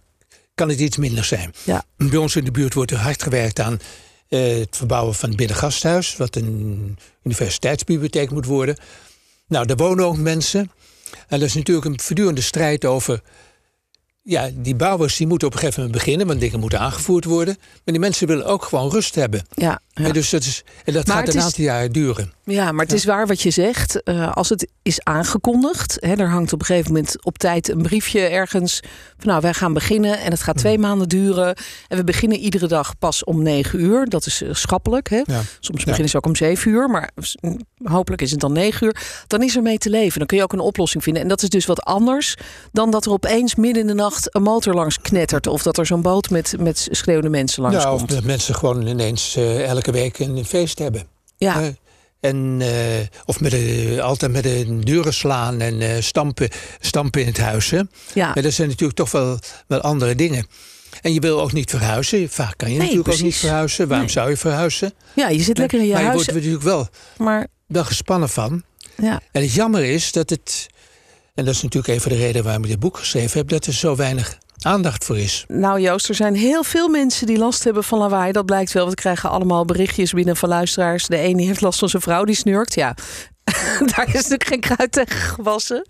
kan 0.56 0.69
het 0.69 0.80
iets 0.80 0.98
minder 0.98 1.24
zijn. 1.24 1.53
Ja. 1.63 1.83
Bij 1.98 2.18
ons 2.18 2.36
in 2.36 2.44
de 2.45 2.51
buurt 2.51 2.74
wordt 2.74 2.92
er 2.92 2.98
hard 2.98 3.24
gewerkt 3.24 3.59
aan 3.59 3.80
eh, 4.27 4.57
het 4.57 4.77
verbouwen 4.77 5.15
van 5.15 5.30
het 5.30 5.38
binnengasthuis, 5.38 6.18
wat 6.18 6.36
een 6.36 6.98
universiteitsbibliotheek 7.24 8.31
moet 8.31 8.45
worden. 8.45 8.77
Nou, 9.48 9.65
daar 9.65 9.77
wonen 9.77 10.06
ook 10.06 10.18
mensen. 10.18 10.71
En 11.27 11.39
dat 11.39 11.48
is 11.48 11.53
natuurlijk 11.53 11.86
een 11.86 12.00
voortdurende 12.00 12.42
strijd 12.42 12.86
over. 12.86 13.21
Ja, 14.24 14.50
die 14.53 14.75
bouwers 14.75 15.18
die 15.18 15.27
moeten 15.27 15.48
op 15.48 15.53
een 15.53 15.59
gegeven 15.59 15.81
moment 15.83 16.03
beginnen, 16.03 16.27
want 16.27 16.39
dingen 16.39 16.59
moeten 16.59 16.80
aangevoerd 16.80 17.25
worden. 17.25 17.56
Maar 17.59 17.81
die 17.83 18.00
mensen 18.00 18.27
willen 18.27 18.45
ook 18.45 18.63
gewoon 18.63 18.89
rust 18.92 19.15
hebben. 19.15 19.45
Ja, 19.53 19.81
ja. 19.93 20.03
En 20.05 20.13
dus 20.13 20.29
dat, 20.29 20.43
is, 20.43 20.63
en 20.85 20.93
dat 20.93 21.07
Maar 21.07 21.17
gaat 21.17 21.27
een 21.27 21.33
is- 21.35 21.43
aantal 21.43 21.63
jaren 21.63 21.91
duren. 21.91 22.33
Ja, 22.43 22.71
maar 22.71 22.85
het 22.85 22.93
is 22.93 23.05
waar 23.05 23.27
wat 23.27 23.41
je 23.41 23.49
zegt. 23.51 24.03
Eh, 24.03 24.31
als 24.33 24.49
het 24.49 24.67
is 24.81 25.03
aangekondigd, 25.03 25.97
hè, 25.99 26.13
er 26.15 26.29
hangt 26.29 26.53
op 26.53 26.59
een 26.59 26.65
gegeven 26.65 26.91
moment 26.93 27.25
op 27.25 27.38
tijd 27.38 27.69
een 27.69 27.81
briefje 27.81 28.19
ergens. 28.19 28.79
Van 29.17 29.27
nou, 29.29 29.41
wij 29.41 29.53
gaan 29.53 29.73
beginnen 29.73 30.19
en 30.19 30.31
het 30.31 30.41
gaat 30.41 30.57
twee 30.57 30.73
Hmm. 30.73 30.81
maanden 30.81 31.09
duren. 31.09 31.55
En 31.88 31.97
we 31.97 32.03
beginnen 32.03 32.38
iedere 32.38 32.67
dag 32.67 32.97
pas 32.99 33.23
om 33.23 33.43
negen 33.43 33.79
uur. 33.81 34.05
Dat 34.09 34.25
is 34.25 34.41
eh, 34.41 34.49
schappelijk. 34.53 35.09
Hè? 35.09 35.21
Ja. 35.25 35.41
Soms 35.59 35.83
beginnen 35.83 36.09
ze 36.09 36.17
ook 36.17 36.25
om 36.25 36.35
zeven 36.35 36.71
uur, 36.71 36.89
maar 36.89 37.11
s- 37.17 37.35
hopelijk 37.83 38.21
is 38.21 38.31
het 38.31 38.39
dan 38.39 38.53
negen 38.53 38.85
uur. 38.88 39.01
Dan 39.27 39.43
is 39.43 39.55
er 39.55 39.61
mee 39.61 39.77
te 39.77 39.89
leven. 39.89 40.17
Dan 40.17 40.27
kun 40.27 40.38
je 40.38 40.43
ook 40.43 40.53
een 40.53 40.59
oplossing 40.59 41.03
vinden. 41.03 41.21
En 41.21 41.27
dat 41.27 41.41
is 41.43 41.49
dus 41.49 41.65
wat 41.65 41.81
anders 41.81 42.35
dan 42.71 42.91
dat 42.91 43.05
er 43.05 43.11
opeens 43.11 43.55
midden 43.55 43.81
in 43.81 43.88
de 43.88 43.93
nacht 43.93 44.35
een 44.35 44.43
motor 44.43 44.73
langs 44.73 44.99
knettert. 45.01 45.47
Of 45.47 45.63
dat 45.63 45.77
er 45.77 45.85
zo'n 45.85 46.01
boot 46.01 46.29
met, 46.29 46.55
met 46.59 46.88
schreeuwende 46.91 47.29
mensen 47.29 47.61
langs 47.61 47.83
Ja, 47.83 47.91
of 47.93 47.97
komt. 47.97 48.09
dat 48.11 48.23
mensen 48.23 48.55
gewoon 48.55 48.88
ineens 48.88 49.35
elke 49.35 49.81
week 49.88 50.19
een 50.19 50.45
feest 50.45 50.80
hebben. 50.80 51.07
Ja, 51.38 51.62
Eh, 51.62 51.68
en, 52.19 52.57
eh, 52.62 52.69
of 53.25 53.39
met 53.39 53.51
de, 53.51 54.00
altijd 54.01 54.31
met 54.31 54.44
de 54.44 54.80
deuren 54.80 55.13
slaan 55.13 55.62
en 55.62 55.81
eh, 55.81 56.01
stampen, 56.01 56.50
stampen 56.80 57.22
in 57.22 57.28
het 57.28 57.38
huis. 57.38 57.69
Hè? 57.69 57.78
ja. 57.78 57.88
Ja, 58.13 58.33
dat 58.42 58.54
zijn 58.54 58.68
natuurlijk 58.68 58.98
toch 58.98 59.12
wel, 59.12 59.39
wel 59.68 59.81
andere 59.81 60.16
dingen. 60.16 60.45
En 61.01 61.13
je 61.13 61.19
wil 61.19 61.42
ook 61.42 61.54
niet 61.54 61.69
verhuizen. 61.69 62.30
Vaak 62.30 62.54
kan 62.57 62.72
je 62.72 62.78
Nee, 62.78 62.88
natuurlijk 62.88 63.16
ook 63.18 63.22
niet 63.24 63.36
verhuizen. 63.36 63.88
Waarom 63.88 64.06
Nee. 64.06 64.16
zou 64.16 64.30
je 64.30 64.38
verhuizen? 64.38 64.94
ja, 65.16 65.30
je 65.30 65.42
zit 65.42 65.57
lekker 65.57 65.80
in 65.80 65.86
je 65.86 65.92
maar 65.92 66.01
je 66.01 66.07
huis. 66.07 66.16
wordt 66.18 66.30
er 66.30 66.36
natuurlijk 66.36 66.63
wel, 66.63 66.88
Maar 67.18 67.48
wel 67.68 67.84
gespannen 67.86 68.30
van. 68.30 68.63
ja, 68.98 69.22
En 69.31 69.42
het 69.42 69.54
jammer 69.54 69.84
is 69.84 70.12
dat 70.12 70.30
het... 70.30 70.68
En 71.34 71.45
dat 71.45 71.54
is 71.56 71.62
natuurlijk 71.62 71.94
een 71.94 72.01
van 72.01 72.12
de 72.12 72.18
redenen 72.18 72.44
waarom 72.44 72.63
ik 72.63 72.69
dit 72.69 72.80
boek 72.80 72.98
geschreven 72.98 73.38
heb... 73.39 73.48
dat 73.50 73.66
er 73.66 73.74
zo 73.74 73.95
weinig 73.95 74.38
aandacht 74.66 75.06
voor 75.06 75.18
is. 75.18 75.44
Nou 75.48 75.80
Joost, 75.80 76.10
er 76.10 76.16
zijn 76.16 76.36
heel 76.36 76.63
veel 76.63 76.88
mensen 76.88 77.28
die 77.28 77.38
last 77.38 77.63
hebben 77.63 77.84
van 77.84 78.00
lawaai. 78.00 78.31
Dat 78.31 78.46
blijkt 78.46 78.72
wel. 78.72 78.90
We 78.90 78.96
krijgen 78.96 79.30
allemaal 79.30 79.66
berichtjes 79.66 80.12
binnen 80.12 80.38
van 80.38 80.50
luisteraars. 80.50 81.08
De 81.08 81.18
ene 81.18 81.42
heeft 81.42 81.62
last 81.62 81.80
van 81.80 81.90
zijn 81.90 82.02
vrouw 82.02 82.24
die 82.24 82.36
snurkt. 82.36 82.74
Ja, 82.74 82.96
daar 83.96 84.08
is 84.08 84.13
natuurlijk 84.13 84.46
geen 84.46 84.60
kruid 84.60 84.92
tegen 84.92 85.19
gewassen. 85.19 85.86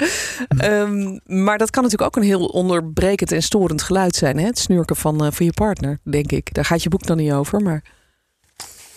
Ehm, 0.57 1.19
maar 1.25 1.57
dat 1.57 1.69
kan 1.69 1.83
natuurlijk 1.83 2.15
ook 2.15 2.23
een 2.23 2.29
heel 2.29 2.45
onderbrekend 2.45 3.31
en 3.31 3.43
storend 3.43 3.81
geluid 3.81 4.15
zijn. 4.15 4.37
Hè? 4.37 4.45
Het 4.45 4.59
snurken 4.59 4.95
van, 4.95 5.25
eh, 5.25 5.31
van 5.31 5.45
je 5.45 5.53
partner, 5.53 5.99
denk 6.03 6.31
ik. 6.31 6.53
Daar 6.53 6.65
gaat 6.65 6.83
je 6.83 6.89
boek 6.89 7.07
dan 7.07 7.17
niet 7.17 7.31
over. 7.31 7.61
Maar... 7.61 7.83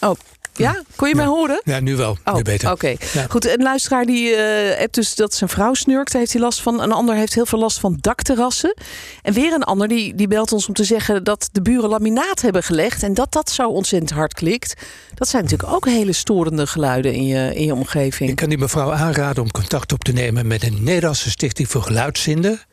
Oh, 0.00 0.14
ja? 0.58 0.82
Kon 0.96 1.08
je 1.08 1.14
mij 1.14 1.24
horen? 1.24 1.60
Ja, 1.64 1.80
nu 1.80 1.96
wel. 1.96 2.16
Oh, 2.24 2.34
nu 2.34 2.42
beter. 2.42 2.70
oké. 2.70 2.96
Goed, 3.28 3.48
een 3.48 3.62
luisteraar 3.62 4.04
die 4.04 4.34
hebt 4.76 4.94
dus 4.94 5.14
dat 5.14 5.34
zijn 5.34 5.50
vrouw 5.50 5.74
snurkt, 5.74 6.12
heeft 6.12 6.32
hij 6.32 6.40
last 6.40 6.60
van. 6.60 6.80
Een 6.80 6.92
ander 6.92 7.14
heeft 7.14 7.34
heel 7.34 7.46
veel 7.46 7.58
last 7.58 7.78
van 7.78 7.96
dakterrassen. 8.00 8.74
En 9.22 9.32
weer 9.32 9.52
een 9.52 9.62
ander 9.62 9.88
die, 9.88 10.14
die 10.14 10.28
belt 10.28 10.52
ons 10.52 10.68
om 10.68 10.74
te 10.74 10.84
zeggen 10.84 11.24
dat 11.24 11.48
de 11.52 11.62
buren 11.62 11.88
laminaat 11.88 12.40
hebben 12.40 12.62
gelegd 12.62 13.02
en 13.02 13.14
dat 13.14 13.32
dat 13.32 13.50
zo 13.50 13.68
ontzettend 13.68 14.12
hard 14.12 14.34
klikt. 14.34 14.74
Dat 15.14 15.28
zijn 15.28 15.42
natuurlijk 15.42 15.72
ook 15.72 15.86
hele 15.86 16.12
storende 16.12 16.66
geluiden 16.66 17.12
in 17.12 17.26
je, 17.26 17.54
in 17.54 17.64
je 17.64 17.74
omgeving. 17.74 18.30
Ik 18.30 18.36
kan 18.36 18.48
die 18.48 18.58
mevrouw 18.58 18.92
aanraden 18.92 19.42
om 19.42 19.50
contact 19.50 19.92
op 19.92 20.04
te 20.04 20.12
nemen... 20.12 20.46
met 20.46 20.62
een 20.62 20.82
Nederlandse 20.82 21.30
stichting 21.30 21.68
voor 21.68 21.82
geluidszinder. 21.82 22.66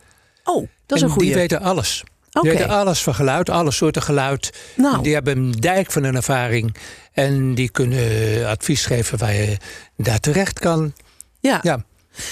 oh, 0.43 0.67
dat 0.85 0.97
is 0.97 1.03
en 1.03 1.07
een 1.07 1.13
goede. 1.13 1.27
die 1.27 1.35
weten 1.35 1.61
alles. 1.61 2.03
Oké. 2.31 2.49
Die 2.49 2.65
alles 2.65 3.03
van 3.03 3.15
geluid, 3.15 3.49
alle 3.49 3.71
soorten 3.71 4.01
geluid. 4.01 4.49
Nou. 4.75 5.03
Die 5.03 5.13
hebben 5.13 5.37
een 5.37 5.51
dijk 5.51 5.91
van 5.91 6.03
een 6.03 6.15
ervaring. 6.15 6.75
En 7.11 7.55
die 7.55 7.69
kunnen 7.69 8.47
advies 8.47 8.85
geven 8.85 9.17
waar 9.17 9.33
je 9.33 9.57
daar 9.97 10.19
terecht 10.19 10.59
kan. 10.59 10.93
Ja, 11.39 11.59
Ja. 11.61 11.83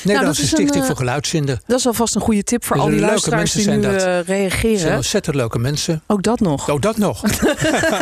Nederlandse 0.04 0.42
is 0.42 0.52
een, 0.52 0.58
Stichting 0.58 0.82
eh, 0.82 0.88
voor 0.88 0.98
Geluidszinder. 0.98 1.62
dat 1.68 1.80
is 1.80 1.86
alvast 1.88 2.16
een 2.16 2.22
goede 2.22 2.44
tip 2.44 2.66
voor 2.66 2.76
Dus 2.76 2.86
al 2.86 2.92
die 2.92 3.00
leuke 3.00 3.12
luisteraars 3.12 3.52
die 3.52 3.68
nu 3.68 3.82
zijn 3.82 3.84
eh, 3.84 3.92
Dat 3.92 4.02
zijn 4.02 4.24
reageren. 4.24 4.96
ontzettend 4.96 5.36
leuke 5.36 5.60
mensen. 5.60 6.04
Ook 6.08 6.24
dat 6.24 6.40
nog. 6.40 6.70
Oh, 6.70 6.82
dat 6.82 6.98
nog. 6.98 7.22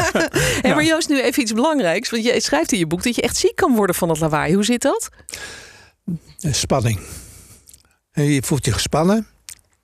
Hey, 0.62 0.74
maar 0.74 0.84
Joost, 0.84 1.10
nu 1.10 1.22
even 1.22 1.42
iets 1.42 1.54
belangrijks. 1.54 2.10
Want 2.10 2.24
je 2.24 2.42
schrijft 2.42 2.72
in 2.72 2.78
je 2.78 2.88
boek 2.88 3.04
dat 3.04 3.16
je 3.16 3.22
echt 3.22 3.38
ziek 3.38 3.56
kan 3.56 3.76
worden 3.76 3.96
van 3.96 4.10
het 4.10 4.20
lawaai. 4.20 4.54
Hoe 4.54 4.64
zit 4.66 4.82
dat? 4.82 5.10
Eh, 6.40 6.54
Spanning. 6.54 7.00
Je 8.12 8.42
voelt 8.46 8.66
je 8.66 8.72
gespannen, 8.72 9.28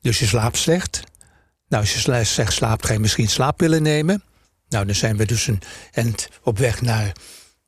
dus 0.02 0.20
je 0.20 0.26
slaapt 0.26 0.58
slecht. 0.58 1.02
Nou, 1.74 1.86
als 1.86 1.94
je 1.94 2.24
slecht 2.26 2.54
slaapt, 2.54 2.86
ga 2.86 2.94
je 2.94 3.00
misschien 3.00 3.28
slaappillen 3.28 3.82
nemen. 3.82 4.24
Nou, 4.70 4.86
dan 4.86 4.96
zijn 4.96 5.18
we 5.18 5.26
dus 5.26 5.48
een 5.48 5.62
end 5.92 6.30
op 6.44 6.58
weg 6.58 6.82
naar 6.82 7.12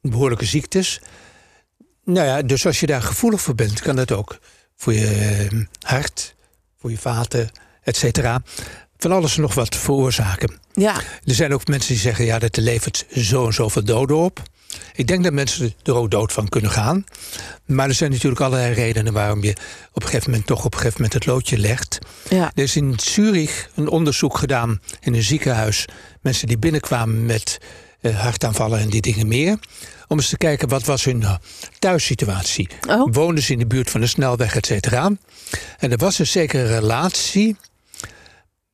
behoorlijke 0.01 0.45
ziektes. 0.45 1.01
Nou 2.03 2.27
ja, 2.27 2.41
dus 2.41 2.65
als 2.65 2.79
je 2.79 2.85
daar 2.85 3.01
gevoelig 3.01 3.41
voor 3.41 3.55
bent, 3.55 3.81
kan 3.81 3.95
dat 3.95 4.11
ook 4.11 4.39
voor 4.75 4.93
je 4.93 5.07
eh, 5.07 5.59
hart, 5.79 6.35
voor 6.77 6.91
je 6.91 6.97
vaten, 6.97 7.49
et 7.83 7.95
cetera. 7.97 8.41
Van 8.97 9.11
alles 9.11 9.35
en 9.35 9.41
nog 9.41 9.53
wat 9.53 9.75
veroorzaken. 9.75 10.59
Ja, 10.73 10.95
Er 11.23 11.35
zijn 11.35 11.53
ook 11.53 11.67
mensen 11.67 11.93
die 11.93 12.01
zeggen, 12.01 12.25
ja, 12.25 12.39
dat 12.39 12.57
levert 12.57 13.05
zo 13.11 13.45
en 13.45 13.53
zoveel 13.53 13.83
doden 13.83 14.17
op. 14.17 14.41
Ik 14.93 15.07
denk 15.07 15.23
dat 15.23 15.33
mensen 15.33 15.73
er 15.83 15.95
ook 15.95 16.11
dood 16.11 16.33
van 16.33 16.49
kunnen 16.49 16.71
gaan. 16.71 17.05
Maar 17.65 17.87
er 17.87 17.93
zijn 17.93 18.11
natuurlijk 18.11 18.41
allerlei 18.41 18.73
redenen 18.73 19.13
waarom 19.13 19.43
je 19.43 19.55
op 19.91 20.03
een 20.03 20.09
gegeven 20.09 20.29
moment 20.29 20.47
toch 20.47 20.65
op 20.65 20.73
een 20.73 20.79
gegeven 20.79 21.01
moment 21.01 21.13
het 21.13 21.25
loodje 21.25 21.57
legt. 21.57 21.99
ja. 22.29 22.51
Er 22.55 22.63
is 22.63 22.75
in 22.75 22.93
Zurich 22.97 23.69
een 23.75 23.87
onderzoek 23.87 24.37
gedaan 24.37 24.81
in 24.99 25.13
een 25.13 25.23
ziekenhuis. 25.23 25.85
Mensen 26.21 26.47
die 26.47 26.57
binnenkwamen 26.57 27.25
met 27.25 27.57
eh, 28.01 28.19
hartaanvallen 28.19 28.79
en 28.79 28.89
die 28.89 29.01
dingen 29.01 29.27
meer. 29.27 29.57
Om 30.07 30.17
eens 30.17 30.29
te 30.29 30.37
kijken 30.37 30.69
wat 30.69 30.85
was 30.85 31.03
hun 31.03 31.23
eh, 31.23 31.35
thuissituatie. 31.79 32.69
Oh. 32.87 33.07
Woonden 33.11 33.43
ze 33.43 33.51
in 33.51 33.59
de 33.59 33.67
buurt 33.67 33.89
van 33.89 34.01
de 34.01 34.07
snelweg, 34.07 34.55
et 34.55 34.65
cetera. 34.65 35.11
En 35.79 35.91
er 35.91 35.97
was 35.97 36.19
een 36.19 36.27
zekere 36.27 36.67
relatie. 36.67 37.55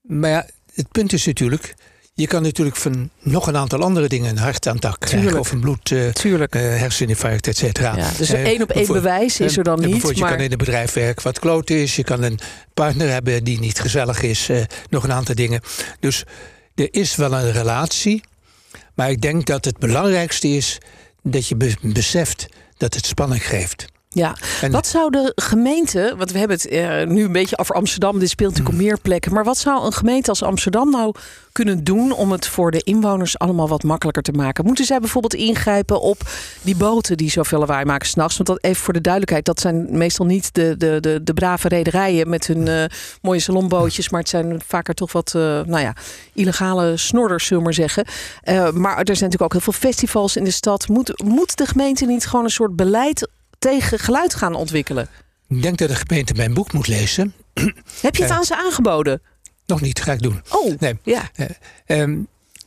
Maar 0.02 0.30
ja, 0.30 0.46
het 0.74 0.92
punt 0.92 1.14
is 1.14 1.26
natuurlijk, 1.26 1.76
je 2.22 2.28
je 2.28 2.34
kan 2.34 2.42
natuurlijk 2.42 2.76
van 2.78 3.10
nog 3.20 3.48
een 3.48 3.58
aantal 3.58 3.82
andere 3.82 4.08
dingen 4.08 4.30
een 4.30 4.38
hartaantak 4.38 5.00
krijgen. 5.00 5.40
Of 5.40 5.52
een 5.52 5.60
bloed, 5.60 5.92
eh, 5.92 6.10
Tuurlijk. 6.10 6.56
eh, 6.56 6.62
herseninfarct, 6.62 7.48
et 7.48 7.58
cetera. 7.58 7.96
Ja, 7.98 8.10
dus 8.18 8.30
Eh, 8.30 8.40
een 8.40 8.46
één 8.46 8.62
op 8.62 8.70
één 8.70 8.88
bewijs 8.88 9.40
is 9.40 9.58
er 9.58 9.64
dan 9.64 9.74
eh, 9.74 9.80
niet. 9.82 9.90
bijvoorbeeld, 9.92 10.18
Je 10.18 10.24
Maar 10.24 10.36
kan 10.36 10.46
in 10.46 10.52
een 10.52 10.58
bedrijf 10.58 10.94
werken 10.94 11.24
wat 11.24 11.40
kloot 11.40 11.70
is. 11.70 11.96
Je 11.96 12.04
kan 12.04 12.24
een 12.24 12.40
partner 12.74 13.10
hebben 13.10 13.44
die 13.44 13.60
niet 13.60 13.80
gezellig 13.80 14.22
is. 14.22 14.50
eh, 14.50 14.62
nog 14.90 15.04
een 15.04 15.12
aantal 15.12 15.36
dingen. 15.36 15.62
Dus 16.00 16.24
er 16.76 16.88
is 16.92 17.16
wel 17.16 17.34
een 17.34 17.52
relatie. 17.52 18.24
Maar 18.96 19.10
ik 19.10 19.22
denk 19.22 19.46
dat 19.46 19.66
het 19.66 19.78
belangrijkste 19.78 20.48
is 20.48 20.78
dat 21.24 21.48
je 21.48 21.56
be- 21.56 21.76
beseft 21.82 22.46
dat 22.78 22.94
het 22.94 23.06
spanning 23.06 23.48
geeft. 23.48 23.86
Ja. 24.14 24.36
En- 24.62 24.72
Wat 24.72 24.88
zou 24.88 25.12
de 25.12 25.32
gemeente, 25.36 26.14
want 26.18 26.32
we 26.32 26.38
hebben 26.40 26.58
het 26.58 26.68
eh, 26.68 27.04
nu 27.06 27.24
een 27.24 27.32
beetje 27.32 27.58
over 27.58 27.76
Amsterdam, 27.76 28.20
dit 28.20 28.30
speelt 28.30 28.50
natuurlijk 28.50 28.78
op 28.78 28.84
meer 28.84 28.98
plekken. 29.02 29.34
Maar 29.34 29.44
wat 29.44 29.58
zou 29.58 29.86
een 29.86 29.94
gemeente 29.94 30.30
als 30.30 30.44
Amsterdam 30.44 30.90
nou 30.92 31.14
kunnen 31.52 31.84
doen 31.84 32.12
om 32.12 32.32
het 32.32 32.48
voor 32.48 32.72
de 32.72 32.80
inwoners 32.84 33.38
allemaal 33.40 33.68
wat 33.68 33.84
makkelijker 33.84 34.24
te 34.24 34.32
maken? 34.32 34.66
Moeten 34.66 34.86
zij 34.86 35.00
bijvoorbeeld 35.00 35.34
ingrijpen 35.34 36.02
op 36.02 36.18
die 36.62 36.76
boten 36.76 37.18
die 37.18 37.30
zoveel 37.30 37.60
lawaai 37.60 37.86
maken 37.86 38.08
s'nachts? 38.08 38.36
Want 38.38 38.50
dat 38.50 38.64
even 38.64 38.84
voor 38.84 38.94
de 38.94 39.02
duidelijkheid, 39.02 39.46
dat 39.46 39.60
zijn 39.60 39.98
meestal 39.98 40.26
niet 40.26 40.54
de, 40.54 40.76
de, 40.78 40.98
de, 41.00 41.20
de 41.24 41.34
brave 41.34 41.68
rederijen 41.68 42.30
met 42.30 42.48
hun 42.48 42.68
eh, 42.68 42.84
mooie 43.22 43.40
salonbootjes, 43.40 44.10
maar 44.10 44.20
het 44.20 44.30
zijn 44.30 44.62
vaker 44.68 44.94
toch 44.94 45.12
wat, 45.12 45.34
eh, 45.36 45.42
nou 45.42 45.80
ja, 45.80 45.94
illegale 46.34 46.98
snorders, 46.98 47.46
zullen 47.46 47.58
we 47.64 47.70
maar 47.70 47.90
zeggen. 47.90 48.06
Maar 48.82 48.98
er 48.98 49.06
zijn 49.06 49.30
natuurlijk 49.30 49.42
ook 49.42 49.52
heel 49.52 49.62
veel 49.62 49.90
festivals 49.90 50.36
in 50.36 50.44
de 50.44 50.52
stad. 50.52 50.88
Moet, 50.88 51.22
moet 51.24 51.58
de 51.58 51.66
gemeente 51.66 52.06
niet 52.06 52.28
gewoon 52.28 52.46
een 52.46 52.52
soort 52.52 52.76
beleid 52.76 53.28
tegen 53.62 54.00
geluid 54.00 54.36
gaan 54.36 54.56
ontwikkelen? 54.56 55.08
Ik 55.50 55.62
denk 55.62 55.78
dat 55.78 55.90
de 55.90 55.96
gemeente 55.96 56.34
mijn 56.34 56.54
boek 56.54 56.74
moet 56.74 56.88
lezen. 56.88 57.34
Heb 58.02 58.16
je 58.16 58.22
het 58.22 58.32
Eh. 58.32 58.38
aan 58.38 58.44
ze 58.44 58.56
aangeboden? 58.56 59.22
Nog 59.66 59.82
niet, 59.82 60.02
ga 60.02 60.12
ik 60.12 60.22
doen. 60.22 60.42
Oh, 60.50 60.80
Nee. 60.80 60.98
ja. 61.04 61.30
Ehm, 61.86 62.18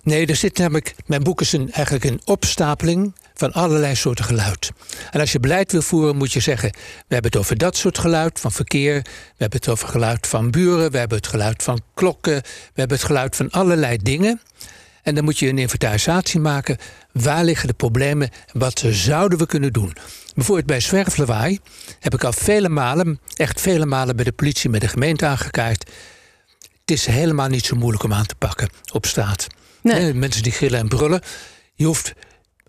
nee, 0.02 0.26
er 0.26 0.36
zit 0.36 0.58
namelijk. 0.58 0.94
Mijn 1.06 1.22
boek 1.22 1.40
is 1.40 1.52
een, 1.52 1.72
eigenlijk 1.72 2.04
een 2.04 2.20
opstapeling 2.24 3.14
van 3.34 3.52
allerlei 3.52 3.94
soorten 3.94 4.24
geluid. 4.24 4.70
En 5.10 5.20
als 5.20 5.32
je 5.32 5.40
beleid 5.40 5.72
wil 5.72 5.82
voeren, 5.82 6.16
moet 6.16 6.32
je 6.32 6.40
zeggen: 6.40 6.70
we 6.72 7.14
hebben 7.14 7.30
het 7.30 7.40
over 7.40 7.58
dat 7.58 7.76
soort 7.76 7.98
geluid 7.98 8.40
van 8.40 8.52
verkeer. 8.52 8.94
We 9.02 9.08
hebben 9.36 9.58
het 9.58 9.68
over 9.68 9.88
geluid 9.88 10.26
van 10.26 10.50
buren. 10.50 10.90
We 10.90 10.98
hebben 10.98 11.16
het 11.18 11.26
geluid 11.26 11.62
van 11.62 11.80
klokken. 11.94 12.34
We 12.42 12.80
hebben 12.80 12.96
het 12.96 13.06
geluid 13.06 13.36
van 13.36 13.50
allerlei 13.50 13.96
dingen. 13.96 14.40
En 15.04 15.14
dan 15.14 15.25
moet 15.25 15.38
je 15.38 15.49
een 15.49 15.58
inventarisatie 15.58 16.40
maken. 16.40 16.76
Waar 17.12 17.44
liggen 17.44 17.68
de 17.68 17.75
problemen? 17.75 18.30
en 18.52 18.58
Wat 18.58 18.84
zouden 18.90 19.38
we 19.38 19.46
kunnen 19.46 19.73
doen? 19.73 19.96
Bijvoorbeeld 20.34 20.66
bij 20.66 20.80
zwerflawaai 20.80 21.58
heb 22.00 22.14
ik 22.14 22.25
al 22.25 22.32
vele 22.32 22.68
malen, 22.68 23.20
echt 23.34 23.61
vele 23.61 23.87
malen 23.87 24.16
bij 24.16 24.25
de 24.25 24.32
politie, 24.32 24.70
met 24.70 24.80
de 24.80 24.88
gemeente 24.88 25.26
aangekaart. 25.26 25.90
Het 26.80 26.90
is 26.90 27.06
helemaal 27.06 27.49
niet 27.49 27.64
zo 27.64 27.76
moeilijk 27.76 28.02
om 28.02 28.12
aan 28.12 28.26
te 28.26 28.34
pakken 28.34 28.68
op 28.92 29.06
straat. 29.06 29.46
Nee. 29.82 30.14
Mensen 30.14 30.42
die 30.42 30.52
gillen 30.52 30.78
en 30.78 30.88
brullen. 30.88 31.23
Je 31.75 31.84
hoeft 31.84 32.12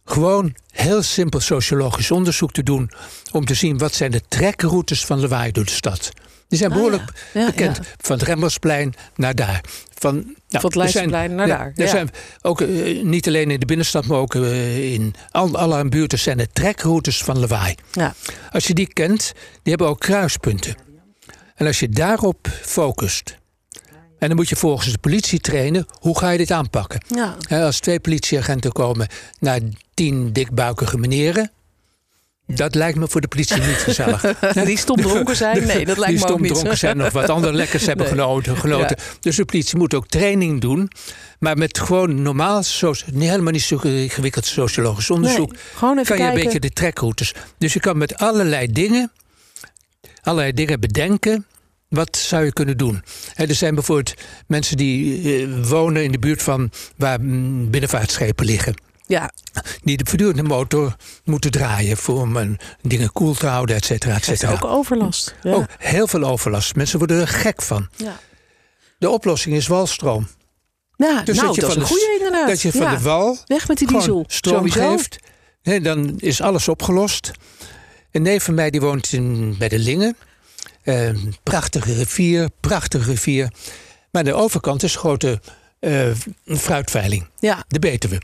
gewoon 0.06 0.56
heel 0.70 1.02
simpel 1.02 1.40
sociologisch 1.40 2.12
onderzoek 2.12 2.52
te 2.52 2.64
doen 2.64 2.92
om 3.32 3.46
te 3.46 3.54
zien 3.54 3.78
wat 3.78 3.94
zijn 3.94 4.12
de 4.12 4.22
trekroutes 4.28 5.06
van 5.06 5.20
lawaai 5.20 5.52
door 5.52 5.66
de 5.66 5.72
stad. 5.72 6.12
Die 6.48 6.58
zijn 6.58 6.72
Ah, 6.72 6.76
behoorlijk 6.78 7.04
ja. 7.34 7.40
Ja, 7.42 7.46
bekend. 7.46 7.78
ja. 7.78 7.84
Van 7.98 8.18
het 8.18 8.28
Remmelsplein 8.28 8.94
naar 9.16 9.36
daar. 9.36 9.62
Van, 9.98 10.14
nou, 10.16 10.28
het 10.48 10.54
er 10.54 10.60
zijn- 10.62 10.74
Leidseplein 10.78 11.36
naar 11.36 11.48
daar, 11.48 11.72
Er 11.76 11.88
zijn 11.88 12.10
ook 12.42 12.62
eh, 12.62 13.04
niet 13.04 13.28
alleen 13.28 13.52
in 13.52 13.60
de 13.60 13.66
binnenstad, 13.66 14.06
maar 14.06 14.18
ook 14.18 14.36
eh, 14.36 14.94
in 14.94 15.14
al, 15.32 15.58
alle 15.58 15.90
buurten 15.90 16.20
zijn 16.20 16.40
er 16.40 16.48
trekroutes 16.54 17.24
van 17.24 17.40
lawaai. 17.40 17.76
Ja. 17.92 18.14
Als 18.52 18.68
je 18.68 18.74
die 18.74 18.88
kent, 18.94 19.32
die 19.34 19.74
hebben 19.74 19.88
ook 19.88 20.00
kruispunten. 20.00 20.76
En 21.56 21.68
als 21.68 21.80
je 21.80 21.90
daarop 21.90 22.48
focust. 22.62 23.38
En 24.20 24.28
dan 24.28 24.36
moet 24.36 24.50
je 24.50 24.56
volgens 24.56 24.92
de 24.92 24.98
politie 24.98 25.40
trainen, 25.40 25.86
hoe 26.00 26.18
ga 26.20 26.30
je 26.30 26.38
dit 26.38 26.52
aanpakken? 26.52 27.02
Ja. 27.08 27.38
Als 27.66 27.80
twee 27.80 28.00
politieagenten 28.00 28.72
komen 28.72 29.08
naar 29.40 29.60
tien 29.94 30.34
dikbuikige 30.34 30.98
meneren. 30.98 31.52
Dat 32.48 32.76
lijkt 32.76 32.98
me 32.98 33.08
voor 33.08 33.22
de 33.22 33.28
politie 33.28 33.62
niet 33.62 33.76
gezellig. 33.76 34.22
Die 34.66 34.78
stom 34.78 35.02
dronken 35.02 35.36
zijn? 35.36 35.66
Nee, 35.68 35.86
dat 35.86 35.98
lijkt 35.98 36.18
die 36.18 36.20
me 36.20 36.22
ook 36.24 36.30
stom 36.30 36.42
niet. 36.42 36.52
dronken 36.54 36.78
zijn 36.78 37.04
of 37.04 37.12
wat 37.14 37.30
andere 37.30 37.54
lekkers 37.54 37.86
hebben 37.86 38.06
Nee. 38.10 38.14
genoten. 38.16 38.58
genoten. 38.58 38.98
Dus 39.20 39.36
de 39.36 39.46
politie 39.46 39.78
moet 39.78 39.94
ook 39.94 40.08
training 40.08 40.62
doen. 40.62 40.90
Maar 41.40 41.58
met 41.58 41.80
gewoon 41.80 42.22
normaal, 42.22 42.64
helemaal 43.18 43.52
niet 43.52 43.62
zo 43.62 43.78
ingewikkeld 43.78 44.46
sociologisch 44.46 45.10
onderzoek... 45.10 45.52
Nee, 45.52 45.62
gewoon 45.76 45.98
even 46.00 46.06
kan 46.08 46.18
je 46.18 46.24
een 46.24 46.30
kijken. 46.30 46.44
beetje 46.54 46.68
de 46.68 46.74
trekroutes. 46.74 47.34
Dus 47.58 47.74
je 47.74 47.80
kan 47.80 47.98
met 47.98 48.18
allerlei 48.18 48.68
dingen, 48.72 49.12
allerlei 50.22 50.54
dingen 50.54 50.80
bedenken. 50.80 51.46
Wat 51.90 52.18
zou 52.18 52.46
je 52.46 52.54
kunnen 52.54 52.78
doen? 52.78 53.04
Er 53.36 53.56
zijn 53.56 53.76
bijvoorbeeld 53.76 54.14
mensen 54.48 54.78
die 54.78 55.22
eh, 55.42 55.48
wonen 55.68 56.04
in 56.04 56.12
de 56.12 56.20
buurt 56.20 56.42
van 56.44 56.72
waar 56.98 57.22
mm, 57.22 57.70
binnenvaartschepen 57.70 58.46
liggen. 58.46 58.76
Ja, 59.08 59.32
Die 59.84 59.98
de 59.98 60.06
voortdurend 60.06 60.38
de 60.38 60.44
motor 60.44 60.96
moeten 61.24 61.52
draaien 61.52 61.98
voor 61.98 62.22
om 62.22 62.36
een, 62.38 62.60
dingen 62.82 63.12
koel 63.12 63.34
te 63.34 63.48
houden, 63.48 63.76
et 63.76 63.86
cetera, 63.86 64.16
et 64.16 64.24
cetera. 64.24 64.52
ook 64.52 64.64
overlast. 64.66 65.36
Ja. 65.42 65.54
Ook 65.54 65.66
heel 65.78 66.08
veel 66.08 66.24
overlast. 66.24 66.76
Mensen 66.76 66.98
worden 66.98 67.20
er 67.22 67.28
gek 67.28 67.62
van. 67.62 67.90
Ja. 67.96 68.20
De 68.98 69.10
oplossing 69.10 69.56
is 69.56 69.68
walstroom. 69.68 70.28
Ja, 70.96 71.22
Dus 71.24 71.36
nou, 71.36 71.48
dat 71.48 71.56
je 71.56 71.62
dat 71.62 71.70
is 71.70 71.76
van 71.76 71.84
een 71.84 71.90
de- 71.90 71.94
goede 71.94 72.14
inderdaad. 72.18 72.48
Dat 72.48 72.62
je 72.62 72.72
van 72.72 72.82
Ja. 72.82 72.96
de 72.96 73.02
wal 73.04 73.38
Weg 73.46 73.68
met 73.68 73.78
die 73.78 73.88
diesel. 73.88 74.24
stroom 74.28 74.56
Sowieso. 74.68 74.90
geeft. 74.96 75.18
Nee, 75.64 75.82
dan 75.82 76.14
is 76.20 76.42
alles 76.42 76.68
opgelost. 76.68 77.32
Een 78.12 78.22
neef 78.22 78.44
van 78.44 78.54
mij 78.54 78.70
die 78.70 78.82
woont 78.82 79.14
in, 79.14 79.56
bij 79.58 79.70
de 79.70 79.80
Lingen. 79.80 80.18
Eh, 80.84 81.10
prachtige 81.44 81.94
rivier, 81.94 82.50
prachtige 82.60 83.10
rivier. 83.10 83.44
Maar 84.12 84.22
aan 84.24 84.30
de 84.30 84.34
overkant 84.34 84.84
is 84.84 84.96
grote 84.96 85.42
eh, 85.86 86.12
fruitveiling. 86.58 87.28
Ja, 87.40 87.66
De 87.68 87.80
Betuwe. 87.80 88.22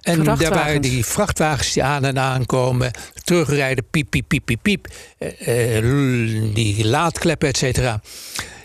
En 0.00 0.22
daar 0.24 0.36
waren 0.50 0.82
die 0.82 1.04
vrachtwagens 1.04 1.72
die 1.72 1.82
aan 1.82 2.04
en 2.04 2.18
aankomen, 2.18 2.90
terugrijden, 3.24 3.84
piep, 3.90 4.10
piep, 4.10 4.28
piep, 4.28 4.44
piep, 4.44 4.62
piep. 4.62 4.88
eh, 5.18 5.76
eh, 5.76 6.54
die 6.54 6.86
laadkleppen, 6.86 7.48
et 7.48 7.56
cetera. 7.56 8.00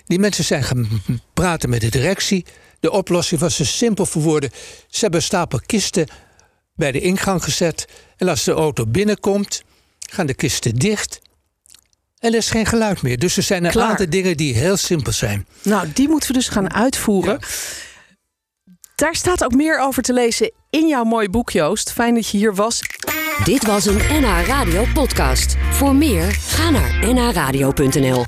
Die 0.05 0.19
mensen 0.19 0.43
zijn 0.43 0.63
gaan 0.63 0.87
praten 1.33 1.69
met 1.69 1.81
de 1.81 1.89
directie. 1.89 2.45
De 2.79 2.91
oplossing 2.91 3.39
was 3.39 3.57
dus 3.57 3.77
simpel 3.77 4.05
verwoorden. 4.05 4.49
Ze 4.87 4.99
hebben 4.99 5.19
een 5.19 5.25
stapel 5.25 5.59
kisten 5.65 6.07
bij 6.73 6.91
de 6.91 6.99
ingang 7.01 7.43
gezet. 7.43 7.87
En 8.17 8.27
als 8.29 8.43
de 8.43 8.51
auto 8.51 8.85
binnenkomt, 8.85 9.63
gaan 10.09 10.25
de 10.25 10.33
kisten 10.33 10.75
dicht. 10.75 11.19
En 12.19 12.31
er 12.31 12.37
is 12.37 12.49
geen 12.49 12.65
geluid 12.65 13.01
meer. 13.01 13.19
Dus 13.19 13.37
er 13.37 13.43
zijn 13.43 13.65
een 13.65 13.71
Klaar. 13.71 13.89
aantal 13.89 14.09
dingen 14.09 14.37
die 14.37 14.53
heel 14.53 14.77
simpel 14.77 15.11
zijn. 15.11 15.47
nou, 15.63 15.87
die 15.93 16.07
moeten 16.07 16.27
we 16.31 16.33
dus 16.37 16.47
gaan 16.47 16.73
uitvoeren. 16.73 17.39
Daar 18.95 19.15
staat 19.15 19.43
ook 19.43 19.53
meer 19.53 19.79
over 19.79 20.03
te 20.03 20.13
lezen 20.13 20.51
in 20.69 20.87
jouw 20.87 21.03
mooi 21.03 21.29
boek, 21.29 21.49
Joost. 21.49 21.91
Fijn 21.91 22.13
dat 22.13 22.29
je 22.29 22.37
hier 22.37 22.55
was. 22.55 22.81
Dit 23.43 23.65
was 23.65 23.85
een 23.85 23.97
NH 23.97 24.47
Radio 24.47 24.85
podcast. 24.93 25.55
Voor 25.71 25.95
meer, 25.95 26.31
ga 26.31 26.69
naar 26.69 27.13
nhradio.nl. 27.13 28.25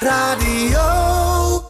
Radio. 0.00 1.09